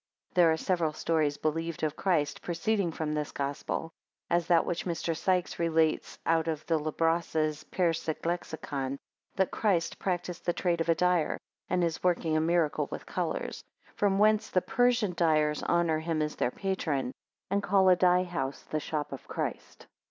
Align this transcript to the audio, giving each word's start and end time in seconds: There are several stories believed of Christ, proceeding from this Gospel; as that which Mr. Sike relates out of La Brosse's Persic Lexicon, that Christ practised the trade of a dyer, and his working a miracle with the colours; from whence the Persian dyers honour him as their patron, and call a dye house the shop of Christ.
There 0.33 0.51
are 0.51 0.57
several 0.57 0.93
stories 0.93 1.37
believed 1.37 1.83
of 1.83 1.95
Christ, 1.95 2.41
proceeding 2.41 2.91
from 2.91 3.13
this 3.13 3.31
Gospel; 3.31 3.91
as 4.31 4.47
that 4.47 4.65
which 4.65 4.83
Mr. 4.87 5.15
Sike 5.15 5.47
relates 5.59 6.17
out 6.25 6.47
of 6.47 6.65
La 6.71 6.89
Brosse's 6.89 7.63
Persic 7.65 8.25
Lexicon, 8.25 8.97
that 9.35 9.51
Christ 9.51 9.99
practised 9.99 10.43
the 10.47 10.53
trade 10.53 10.81
of 10.81 10.89
a 10.89 10.95
dyer, 10.95 11.37
and 11.69 11.83
his 11.83 12.01
working 12.03 12.35
a 12.35 12.41
miracle 12.41 12.87
with 12.89 13.05
the 13.05 13.13
colours; 13.13 13.63
from 13.95 14.17
whence 14.17 14.49
the 14.49 14.61
Persian 14.63 15.13
dyers 15.15 15.61
honour 15.61 15.99
him 15.99 16.23
as 16.23 16.35
their 16.35 16.49
patron, 16.49 17.13
and 17.51 17.61
call 17.61 17.87
a 17.87 17.95
dye 17.95 18.23
house 18.23 18.63
the 18.63 18.79
shop 18.79 19.11
of 19.11 19.27
Christ. 19.27 19.85